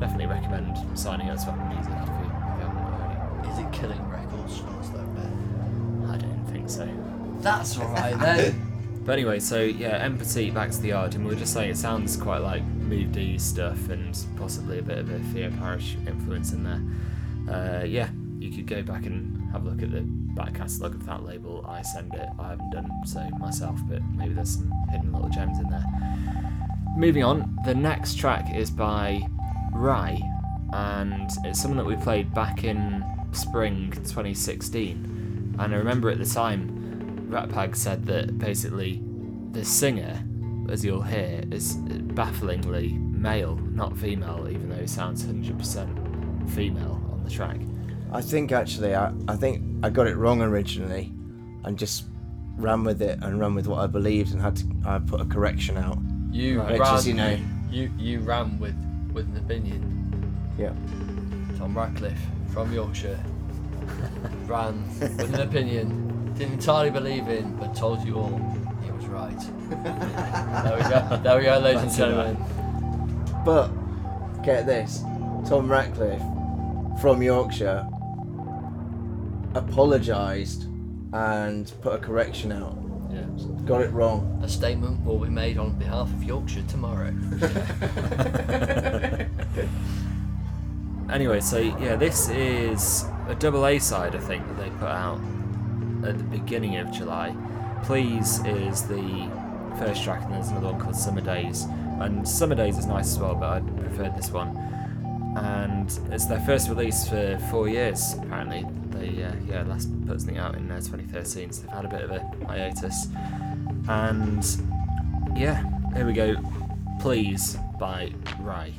definitely 0.00 0.26
recommend 0.26 0.74
signing 0.98 1.28
up 1.28 1.36
to 1.38 1.50
Apple 1.50 1.66
Music 1.66 1.92
if 1.92 2.08
you, 2.08 2.14
if 2.14 2.20
you 2.24 2.64
haven't 2.64 2.82
already. 2.82 3.50
Is 3.50 3.58
it 3.58 3.72
killing 3.72 4.08
record 4.08 4.50
stores 4.50 4.88
though, 4.88 5.04
Ben? 5.16 6.08
I 6.10 6.16
don't 6.16 6.46
think 6.46 6.70
so. 6.70 6.88
That's 7.40 7.78
alright 7.78 8.18
then. 8.18 8.62
But 9.06 9.12
anyway, 9.12 9.38
so 9.38 9.62
yeah, 9.62 9.98
M. 9.98 10.18
Petit 10.18 10.50
back 10.50 10.72
to 10.72 10.78
the 10.78 10.88
yard, 10.88 11.14
and 11.14 11.24
we 11.24 11.32
were 11.32 11.38
just 11.38 11.52
saying 11.52 11.70
it 11.70 11.76
sounds 11.76 12.16
quite 12.16 12.38
like 12.38 12.64
Move 12.64 13.12
D 13.12 13.38
stuff 13.38 13.88
and 13.88 14.18
possibly 14.36 14.80
a 14.80 14.82
bit 14.82 14.98
of 14.98 15.08
a 15.10 15.20
Theo 15.32 15.48
Parrish 15.52 15.96
influence 16.08 16.52
in 16.52 16.64
there. 16.64 16.82
Uh, 17.48 17.84
yeah, 17.84 18.08
you 18.40 18.50
could 18.50 18.66
go 18.66 18.82
back 18.82 19.06
and 19.06 19.48
have 19.52 19.64
a 19.64 19.68
look 19.68 19.80
at 19.80 19.92
the 19.92 20.00
back 20.00 20.54
catalogue 20.54 20.96
of 20.96 21.06
that 21.06 21.22
label. 21.22 21.64
I 21.68 21.82
send 21.82 22.14
it. 22.14 22.28
I 22.36 22.48
haven't 22.48 22.70
done 22.70 22.90
so 23.06 23.20
myself, 23.38 23.78
but 23.88 24.02
maybe 24.16 24.34
there's 24.34 24.54
some 24.54 24.72
hidden 24.90 25.12
little 25.12 25.28
gems 25.28 25.56
in 25.60 25.70
there. 25.70 25.84
Moving 26.96 27.22
on, 27.22 27.56
the 27.64 27.76
next 27.76 28.18
track 28.18 28.52
is 28.56 28.72
by 28.72 29.20
Rhye, 29.72 30.20
and 30.72 31.30
it's 31.44 31.62
someone 31.62 31.78
that 31.78 31.86
we 31.86 31.94
played 31.94 32.34
back 32.34 32.64
in 32.64 33.04
spring 33.30 33.92
2016. 33.92 35.54
And 35.60 35.74
I 35.74 35.78
remember 35.78 36.10
at 36.10 36.18
the 36.18 36.26
time, 36.26 36.75
Ratpag 37.28 37.74
said 37.76 38.04
that 38.06 38.38
basically 38.38 39.02
the 39.52 39.64
singer, 39.64 40.22
as 40.68 40.84
you'll 40.84 41.02
hear, 41.02 41.42
is 41.50 41.76
bafflingly 41.76 42.92
male, 42.92 43.56
not 43.56 43.96
female, 43.96 44.48
even 44.50 44.68
though 44.68 44.76
he 44.76 44.86
sounds 44.86 45.24
100% 45.24 46.50
female 46.50 47.02
on 47.12 47.22
the 47.24 47.30
track. 47.30 47.58
I 48.12 48.20
think 48.20 48.52
actually, 48.52 48.94
I, 48.94 49.12
I 49.28 49.36
think 49.36 49.84
I 49.84 49.90
got 49.90 50.06
it 50.06 50.16
wrong 50.16 50.40
originally, 50.42 51.12
and 51.64 51.76
just 51.78 52.04
ran 52.56 52.84
with 52.84 53.02
it 53.02 53.18
and 53.22 53.38
ran 53.40 53.54
with 53.54 53.66
what 53.66 53.80
I 53.80 53.86
believed 53.86 54.32
and 54.32 54.40
had 54.40 54.56
to 54.56 54.64
I 54.86 54.98
put 54.98 55.20
a 55.20 55.24
correction 55.24 55.76
out. 55.76 55.98
You 56.30 56.60
Right. 56.60 56.78
ran, 56.78 56.94
is, 56.96 57.06
you 57.08 57.14
know- 57.14 57.38
you 57.70 57.90
you 57.98 58.20
ran 58.20 58.58
with 58.60 58.74
with 59.12 59.26
an 59.26 59.36
opinion. 59.38 59.92
Yeah. 60.58 60.72
Tom 61.58 61.76
Ratcliffe 61.76 62.20
from 62.52 62.72
Yorkshire 62.72 63.18
ran 64.46 64.84
with 65.00 65.34
an 65.34 65.40
opinion, 65.40 66.15
didn't 66.36 66.54
entirely 66.54 66.90
believe 66.90 67.28
in, 67.28 67.56
but 67.56 67.74
told 67.74 68.04
you 68.04 68.16
all 68.16 68.38
he 68.84 68.90
was 68.90 69.06
right. 69.06 69.38
there 69.70 70.76
we 70.76 70.82
go. 70.82 71.20
There 71.22 71.38
we 71.38 71.44
go, 71.44 71.58
ladies 71.58 71.82
and 71.82 71.90
That's 71.90 71.94
it, 71.94 71.98
gentlemen. 71.98 72.36
But 73.44 73.68
get 74.42 74.66
this, 74.66 75.00
Tom 75.48 75.70
Ratcliffe 75.70 76.20
from 77.00 77.22
Yorkshire 77.22 77.86
apologised 79.54 80.64
and 81.12 81.72
put 81.80 81.94
a 81.94 81.98
correction 81.98 82.52
out. 82.52 82.76
Yeah. 83.10 83.24
Got 83.64 83.80
it 83.82 83.90
wrong. 83.92 84.38
A 84.42 84.48
statement 84.48 85.02
will 85.04 85.18
be 85.18 85.28
made 85.30 85.56
on 85.58 85.72
behalf 85.78 86.12
of 86.12 86.22
Yorkshire 86.22 86.64
tomorrow. 86.68 87.12
Anyway, 91.10 91.40
so 91.40 91.58
yeah, 91.58 91.94
this 91.94 92.28
is 92.30 93.04
a 93.28 93.34
double 93.36 93.64
A 93.66 93.78
side, 93.78 94.16
I 94.16 94.18
think, 94.18 94.44
that 94.48 94.58
they 94.58 94.70
put 94.70 94.88
out 94.88 95.20
at 96.06 96.18
the 96.18 96.24
beginning 96.24 96.76
of 96.76 96.90
July. 96.90 97.34
Please 97.84 98.38
is 98.44 98.82
the 98.88 99.30
first 99.78 100.02
track, 100.02 100.22
and 100.24 100.34
there's 100.34 100.48
another 100.48 100.68
one 100.72 100.80
called 100.80 100.96
Summer 100.96 101.20
Days. 101.20 101.64
And 102.00 102.26
Summer 102.26 102.54
Days 102.54 102.78
is 102.78 102.86
nice 102.86 103.12
as 103.12 103.18
well, 103.18 103.34
but 103.34 103.50
I 103.52 103.60
preferred 103.80 104.16
this 104.16 104.30
one. 104.30 104.56
And 105.36 105.86
it's 106.12 106.26
their 106.26 106.40
first 106.40 106.68
release 106.68 107.06
for 107.08 107.38
four 107.50 107.68
years, 107.68 108.14
apparently. 108.22 108.66
They 108.90 109.22
uh, 109.22 109.32
yeah 109.46 109.62
last 109.64 109.88
put 110.06 110.20
something 110.20 110.38
out 110.38 110.54
in 110.54 110.70
uh, 110.70 110.76
2013, 110.80 111.52
so 111.52 111.62
they've 111.62 111.70
had 111.70 111.84
a 111.84 111.88
bit 111.88 112.02
of 112.02 112.10
a 112.10 112.20
hiatus. 112.46 113.08
And 113.88 114.44
yeah, 115.36 115.62
here 115.94 116.06
we 116.06 116.14
go. 116.14 116.36
Please 117.00 117.58
by 117.78 118.12
Rhye. 118.40 118.72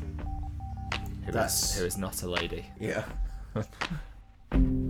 Who 1.26 1.28
is, 1.30 1.34
That's- 1.34 1.78
who 1.78 1.86
is 1.86 1.98
not 1.98 2.24
a 2.24 2.30
lady. 2.30 2.66
Yeah. 2.80 3.06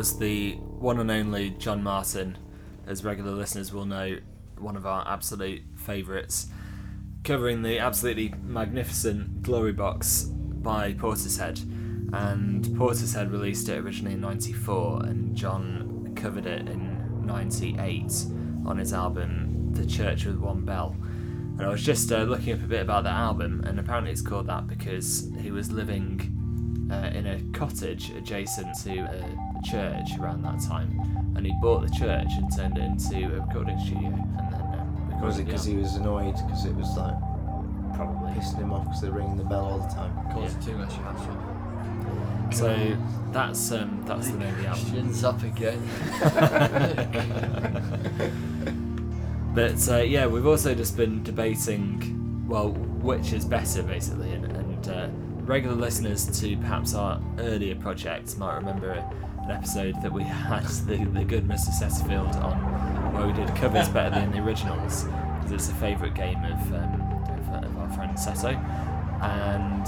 was 0.00 0.18
the 0.18 0.54
one 0.54 0.98
and 0.98 1.10
only 1.10 1.50
John 1.50 1.82
Martyn, 1.82 2.38
as 2.86 3.04
regular 3.04 3.32
listeners 3.32 3.70
will 3.70 3.84
know, 3.84 4.16
one 4.56 4.74
of 4.74 4.86
our 4.86 5.06
absolute 5.06 5.60
favourites, 5.76 6.46
covering 7.22 7.60
the 7.60 7.78
absolutely 7.78 8.32
magnificent 8.42 9.42
Glory 9.42 9.74
Box 9.74 10.22
by 10.22 10.94
Portishead. 10.94 11.60
And 12.14 12.64
Portishead 12.78 13.30
released 13.30 13.68
it 13.68 13.76
originally 13.76 14.14
in 14.14 14.22
94, 14.22 15.02
and 15.02 15.36
John 15.36 16.14
covered 16.16 16.46
it 16.46 16.66
in 16.66 17.26
98 17.26 18.24
on 18.64 18.78
his 18.78 18.94
album 18.94 19.74
The 19.74 19.84
Church 19.84 20.24
with 20.24 20.38
One 20.38 20.64
Bell. 20.64 20.96
And 21.02 21.60
I 21.60 21.68
was 21.68 21.82
just 21.82 22.10
uh, 22.10 22.22
looking 22.22 22.54
up 22.54 22.60
a 22.60 22.66
bit 22.66 22.80
about 22.80 23.04
the 23.04 23.10
album, 23.10 23.64
and 23.66 23.78
apparently 23.78 24.12
it's 24.12 24.22
called 24.22 24.46
that 24.46 24.66
because 24.66 25.30
he 25.42 25.50
was 25.50 25.70
living 25.70 26.88
uh, 26.90 27.10
in 27.14 27.26
a 27.26 27.42
cottage 27.52 28.08
adjacent 28.12 28.74
to 28.84 29.00
a 29.00 29.49
church 29.62 30.18
around 30.18 30.42
that 30.42 30.60
time, 30.60 31.00
and 31.36 31.46
he 31.46 31.52
bought 31.60 31.82
the 31.82 31.94
church 31.94 32.28
and 32.36 32.54
turned 32.54 32.78
it 32.78 32.82
into 32.82 33.26
a 33.26 33.40
recording 33.40 33.78
studio. 33.78 34.08
And 34.08 34.62
then 34.62 35.14
um, 35.14 35.20
was 35.20 35.38
it 35.38 35.44
because 35.44 35.64
he 35.64 35.76
was 35.76 35.96
annoyed 35.96 36.34
because 36.34 36.64
it 36.64 36.74
was 36.74 36.96
like 36.96 37.14
probably 37.94 38.32
pissing 38.32 38.58
him 38.58 38.72
off 38.72 38.84
because 38.84 39.00
they're 39.02 39.12
ringing 39.12 39.36
the 39.36 39.44
bell 39.44 39.64
all 39.64 39.78
the 39.78 39.88
time. 39.94 40.12
Caused 40.32 40.56
yeah. 40.60 40.66
too 40.66 40.78
much 40.78 40.94
hassle. 40.94 41.36
So 42.52 42.96
that's 43.30 43.70
um, 43.72 44.02
that's 44.06 44.30
the 44.30 44.38
name 44.38 44.54
of 44.54 44.62
the 44.62 44.66
album. 44.66 45.24
Up 45.24 45.42
again. 45.42 45.80
but 49.54 49.88
uh, 49.88 49.98
yeah, 49.98 50.26
we've 50.26 50.46
also 50.46 50.74
just 50.74 50.96
been 50.96 51.22
debating, 51.22 52.48
well, 52.48 52.70
which 52.72 53.32
is 53.32 53.44
better 53.44 53.82
basically, 53.82 54.32
and, 54.32 54.46
and 54.46 54.88
uh, 54.88 55.08
regular 55.44 55.76
listeners 55.76 56.40
to 56.40 56.56
perhaps 56.56 56.94
our 56.94 57.20
earlier 57.38 57.74
projects 57.76 58.36
might 58.36 58.54
remember 58.56 59.04
an 59.44 59.50
episode 59.50 60.00
that 60.02 60.12
we 60.12 60.22
had 60.24 60.64
the, 60.64 61.04
the 61.04 61.24
good 61.24 61.46
Mr. 61.46 61.70
Setterfield 61.70 62.34
on, 62.42 63.12
where 63.14 63.26
we 63.26 63.32
did 63.32 63.54
covers 63.56 63.88
better 63.88 64.10
than 64.10 64.32
the 64.32 64.38
originals, 64.38 65.04
because 65.04 65.52
it's 65.52 65.68
a 65.68 65.74
favourite 65.74 66.14
game 66.14 66.42
of, 66.44 66.74
um, 66.74 67.24
of, 67.54 67.64
of 67.64 67.78
our 67.78 67.90
friend 67.92 68.16
Seto, 68.16 68.54
and 69.22 69.86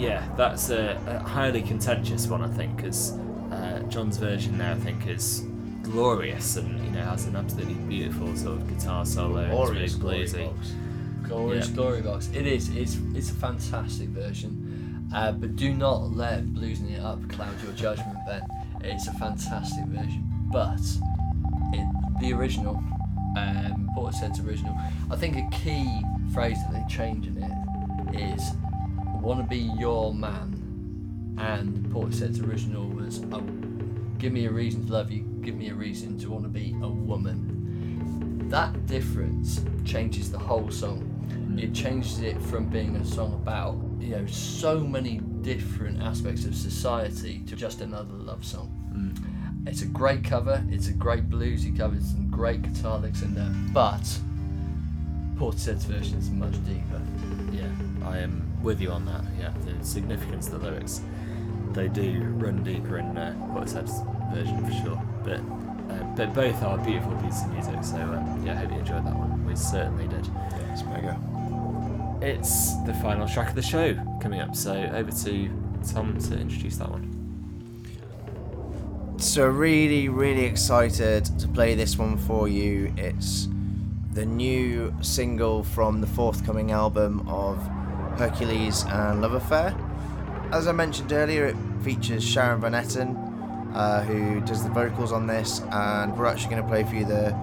yeah, 0.00 0.26
that's 0.36 0.70
a, 0.70 0.98
a 1.06 1.18
highly 1.18 1.62
contentious 1.62 2.26
one 2.26 2.42
I 2.42 2.48
think, 2.48 2.76
because 2.76 3.12
uh, 3.50 3.82
John's 3.88 4.16
version 4.16 4.56
there 4.58 4.72
I 4.72 4.76
think 4.76 5.06
is 5.06 5.44
glorious 5.82 6.56
and 6.56 6.82
you 6.84 6.90
know 6.92 7.02
has 7.02 7.26
an 7.26 7.36
absolutely 7.36 7.74
beautiful 7.74 8.34
sort 8.36 8.58
of 8.58 8.68
guitar 8.78 9.04
solo. 9.04 9.40
It's 9.42 9.50
Glorious 9.50 9.94
really 9.94 10.00
glory 10.00 10.24
bluesy. 10.24 10.54
box. 10.56 10.72
Glorious 11.28 11.68
Yeah. 11.68 11.74
Glory 11.74 12.02
Box. 12.02 12.30
It 12.32 12.46
is. 12.46 12.68
It's 12.74 12.96
it's 13.14 13.30
a 13.30 13.34
fantastic 13.34 14.08
version, 14.08 15.08
uh, 15.14 15.32
but 15.32 15.56
do 15.56 15.74
not 15.74 16.10
let 16.12 16.44
bluesing 16.46 16.92
it 16.92 17.00
up 17.00 17.26
cloud 17.28 17.54
your 17.62 17.72
judgment. 17.72 18.16
Ben, 18.26 18.42
it's 18.82 19.06
a 19.08 19.12
fantastic 19.12 19.84
version, 19.86 20.28
but 20.52 20.80
it, 21.72 21.86
the 22.20 22.32
original, 22.32 22.76
um, 23.36 23.88
Portishead's 23.94 24.40
original. 24.40 24.76
I 25.10 25.16
think 25.16 25.36
a 25.36 25.48
key 25.50 26.02
phrase 26.32 26.58
that 26.64 26.72
they 26.72 26.94
change 26.94 27.26
in 27.26 27.42
it 27.42 28.16
is 28.16 28.42
I 29.06 29.16
"want 29.16 29.40
to 29.40 29.46
be 29.48 29.70
your 29.78 30.14
man," 30.14 31.36
and 31.38 31.84
Portishead's 31.92 32.40
original 32.40 32.86
was 32.88 33.20
"give 34.18 34.32
me 34.32 34.46
a 34.46 34.50
reason 34.50 34.86
to 34.86 34.92
love 34.92 35.10
you, 35.10 35.22
give 35.42 35.54
me 35.54 35.70
a 35.70 35.74
reason 35.74 36.18
to 36.18 36.30
want 36.30 36.44
to 36.44 36.50
be 36.50 36.76
a 36.82 36.88
woman." 36.88 37.52
that 38.52 38.84
difference 38.86 39.64
changes 39.82 40.30
the 40.30 40.38
whole 40.38 40.70
song. 40.70 41.08
It 41.58 41.72
changes 41.72 42.20
it 42.20 42.38
from 42.42 42.68
being 42.68 42.96
a 42.96 43.04
song 43.04 43.32
about 43.32 43.72
you 44.02 44.16
know 44.16 44.26
so 44.26 44.80
many 44.80 45.18
different 45.42 46.02
aspects 46.02 46.44
of 46.44 46.54
society 46.54 47.42
to 47.46 47.56
just 47.56 47.80
another 47.80 48.14
love 48.14 48.44
song. 48.44 48.78
It's 49.64 49.82
a 49.82 49.86
great 49.86 50.24
cover. 50.24 50.62
It's 50.70 50.88
a 50.88 50.92
great 50.92 51.30
bluesy 51.30 51.76
cover. 51.76 51.94
There's 51.94 52.10
some 52.10 52.28
great 52.30 52.62
guitar 52.62 52.98
licks 52.98 53.22
in 53.22 53.34
there, 53.34 53.52
but 53.72 54.02
Portishead's 55.36 55.84
version 55.84 56.18
is 56.18 56.30
much 56.30 56.54
deeper. 56.66 57.00
Yeah, 57.52 57.68
I 58.04 58.18
am 58.18 58.42
with 58.62 58.80
you 58.80 58.90
on 58.90 59.06
that. 59.06 59.22
Yeah, 59.38 59.52
the 59.64 59.84
significance 59.84 60.48
of 60.48 60.60
the 60.60 60.70
lyrics, 60.70 61.00
they 61.72 61.88
do 61.88 62.22
run 62.36 62.64
deeper 62.64 62.98
in 62.98 63.16
uh, 63.16 63.34
Portishead's 63.54 64.02
version 64.34 64.64
for 64.64 64.72
sure. 64.84 65.02
But 65.24 65.40
uh, 65.92 66.02
but 66.16 66.34
both 66.34 66.60
are 66.62 66.78
beautiful 66.78 67.14
pieces 67.22 67.44
of 67.44 67.52
music. 67.52 67.84
So 67.84 67.96
um, 67.96 68.42
yeah, 68.44 68.52
I 68.52 68.56
hope 68.56 68.72
you 68.72 68.78
enjoyed 68.78 69.06
that 69.06 69.14
one. 69.14 69.46
We 69.46 69.54
certainly 69.54 70.08
did. 70.08 70.26
Yeah, 70.26 70.72
it's 70.72 70.82
mega. 70.84 71.20
It's 72.22 72.76
the 72.84 72.94
final 72.94 73.26
track 73.26 73.48
of 73.48 73.56
the 73.56 73.62
show 73.62 73.94
coming 74.20 74.40
up. 74.40 74.54
So 74.54 74.72
over 74.72 75.10
to 75.10 75.50
Tom 75.92 76.16
to 76.16 76.38
introduce 76.38 76.76
that 76.76 76.88
one. 76.88 77.08
So 79.18 79.48
really, 79.48 80.08
really 80.08 80.44
excited 80.44 81.24
to 81.40 81.48
play 81.48 81.74
this 81.74 81.98
one 81.98 82.16
for 82.16 82.46
you. 82.46 82.94
It's 82.96 83.48
the 84.12 84.24
new 84.24 84.94
single 85.00 85.64
from 85.64 86.00
the 86.00 86.06
forthcoming 86.06 86.70
album 86.70 87.28
of 87.28 87.58
Hercules 88.18 88.84
and 88.84 89.20
Love 89.20 89.32
Affair. 89.32 89.74
As 90.52 90.68
I 90.68 90.72
mentioned 90.72 91.12
earlier, 91.12 91.46
it 91.46 91.56
features 91.82 92.22
Sharon 92.22 92.60
Van 92.60 92.72
Etten, 92.72 93.74
uh, 93.74 94.02
who 94.02 94.40
does 94.42 94.62
the 94.62 94.70
vocals 94.70 95.10
on 95.10 95.26
this, 95.26 95.60
and 95.72 96.16
we're 96.16 96.26
actually 96.26 96.50
going 96.50 96.62
to 96.62 96.68
play 96.68 96.84
for 96.84 96.94
you 96.94 97.04
the 97.04 97.36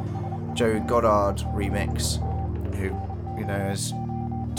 Joe 0.54 0.80
Goddard 0.80 1.44
remix, 1.54 2.16
who 2.76 2.86
you 3.38 3.46
know 3.46 3.58
has 3.58 3.94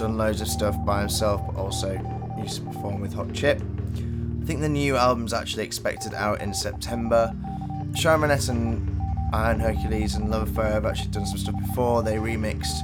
done 0.00 0.16
loads 0.16 0.40
of 0.40 0.48
stuff 0.48 0.74
by 0.86 1.00
himself, 1.00 1.42
but 1.46 1.56
also 1.56 1.92
used 2.38 2.56
to 2.56 2.62
perform 2.62 3.00
with 3.02 3.12
Hot 3.12 3.30
Chip. 3.34 3.60
I 3.60 4.46
think 4.46 4.60
the 4.60 4.68
new 4.68 4.96
album's 4.96 5.34
actually 5.34 5.64
expected 5.64 6.14
out 6.14 6.40
in 6.40 6.54
September. 6.54 7.34
Sharon 7.94 8.22
Van 8.22 8.30
Etten 8.30 9.60
Hercules 9.60 10.14
and 10.14 10.30
Love 10.30 10.48
Affair 10.50 10.72
have 10.72 10.86
actually 10.86 11.10
done 11.10 11.26
some 11.26 11.36
stuff 11.36 11.54
before. 11.60 12.02
They 12.02 12.14
remixed 12.16 12.80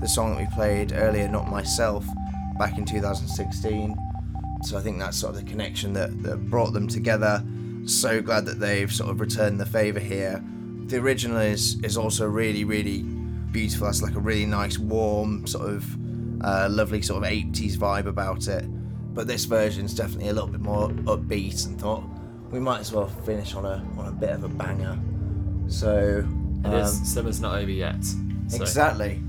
the 0.00 0.06
song 0.06 0.34
that 0.34 0.40
we 0.40 0.54
played 0.54 0.92
earlier, 0.92 1.26
Not 1.26 1.48
Myself, 1.48 2.04
back 2.58 2.76
in 2.76 2.84
2016. 2.84 3.96
So 4.62 4.76
I 4.76 4.82
think 4.82 4.98
that's 4.98 5.16
sort 5.16 5.34
of 5.34 5.42
the 5.42 5.50
connection 5.50 5.94
that, 5.94 6.22
that 6.22 6.50
brought 6.50 6.74
them 6.74 6.86
together. 6.86 7.42
So 7.86 8.20
glad 8.20 8.44
that 8.44 8.60
they've 8.60 8.92
sort 8.92 9.08
of 9.08 9.20
returned 9.20 9.58
the 9.58 9.66
favour 9.66 10.00
here. 10.00 10.44
The 10.88 10.98
original 10.98 11.38
is, 11.38 11.82
is 11.82 11.96
also 11.96 12.26
really, 12.26 12.64
really 12.64 13.04
beautiful. 13.52 13.86
That's 13.86 14.02
like 14.02 14.16
a 14.16 14.20
really 14.20 14.44
nice, 14.44 14.78
warm, 14.78 15.46
sort 15.46 15.70
of 15.70 15.96
uh, 16.42 16.68
lovely 16.70 17.02
sort 17.02 17.24
of 17.24 17.30
80s 17.30 17.76
vibe 17.76 18.06
about 18.06 18.48
it. 18.48 18.64
But 19.14 19.26
this 19.26 19.44
version's 19.44 19.94
definitely 19.94 20.28
a 20.28 20.32
little 20.32 20.48
bit 20.48 20.60
more 20.60 20.88
upbeat 20.88 21.66
and 21.66 21.80
thought 21.80 22.04
we 22.50 22.60
might 22.60 22.80
as 22.80 22.92
well 22.92 23.08
finish 23.08 23.54
on 23.54 23.64
a 23.64 23.84
on 23.98 24.08
a 24.08 24.12
bit 24.12 24.30
of 24.30 24.44
a 24.44 24.48
banger. 24.48 24.98
So 25.68 26.24
It 26.64 26.74
is 26.74 26.98
um, 26.98 27.04
summer's 27.04 27.40
not 27.40 27.58
over 27.58 27.70
yet. 27.70 28.02
So. 28.02 28.56
Exactly. 28.56 29.22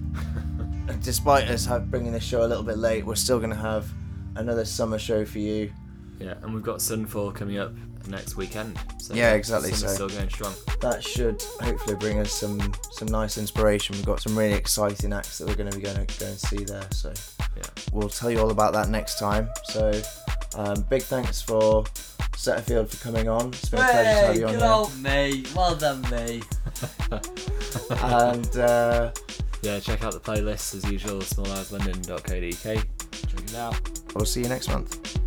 Despite 1.01 1.49
us 1.49 1.65
have, 1.65 1.91
bringing 1.91 2.13
the 2.13 2.19
show 2.19 2.45
a 2.45 2.47
little 2.47 2.63
bit 2.63 2.77
late, 2.77 3.05
we're 3.05 3.15
still 3.15 3.37
going 3.37 3.51
to 3.51 3.55
have 3.55 3.91
another 4.35 4.65
summer 4.65 4.97
show 4.97 5.25
for 5.25 5.39
you. 5.39 5.71
Yeah, 6.19 6.35
and 6.41 6.53
we've 6.53 6.63
got 6.63 6.79
Sunfall 6.79 7.35
coming 7.35 7.57
up 7.57 7.73
next 8.09 8.35
weekend. 8.35 8.77
So 8.99 9.13
Yeah, 9.13 9.33
exactly, 9.33 9.71
so- 9.71 9.87
still 9.87 10.09
going 10.09 10.29
strong. 10.29 10.53
That 10.81 11.03
should 11.03 11.41
hopefully 11.61 11.95
bring 11.95 12.19
us 12.19 12.31
some 12.31 12.59
some 12.91 13.07
nice 13.07 13.37
inspiration. 13.37 13.95
We've 13.95 14.05
got 14.05 14.21
some 14.21 14.37
really 14.37 14.53
exciting 14.53 15.13
acts 15.13 15.37
that 15.37 15.47
we're 15.47 15.55
going 15.55 15.69
to 15.71 15.77
be 15.77 15.83
going 15.83 16.05
to 16.05 16.19
go 16.19 16.25
and 16.27 16.37
see 16.39 16.63
there. 16.63 16.87
So 16.91 17.13
Yeah. 17.55 17.63
we'll 17.91 18.09
tell 18.09 18.29
you 18.31 18.39
all 18.39 18.51
about 18.51 18.73
that 18.73 18.89
next 18.89 19.19
time. 19.19 19.49
So 19.65 19.91
um, 20.55 20.81
big 20.89 21.03
thanks 21.03 21.41
for 21.41 21.83
Setterfield 22.35 22.87
for 22.89 22.97
coming 23.03 23.27
on. 23.27 23.49
It's 23.49 23.67
been 23.69 23.81
a 23.81 23.83
pleasure 23.83 24.03
to 24.21 24.27
have 24.27 24.35
you 24.37 24.47
on 24.47 24.53
good 24.53 24.63
old 24.63 24.97
me. 25.01 25.43
Well 25.55 25.75
done, 25.75 26.01
me. 26.09 26.41
And 28.01 28.57
uh, 28.57 29.11
Yeah, 29.61 29.79
check 29.81 30.03
out 30.03 30.13
the 30.13 30.19
playlist 30.21 30.75
as 30.75 30.89
usual, 30.89 31.19
smalhouselondon.co.uk. 31.19 32.85
Check 33.11 33.43
it 33.43 33.55
out. 33.55 33.75
we'll 34.15 34.25
see 34.25 34.41
you 34.41 34.47
next 34.49 34.69
month. 34.69 35.19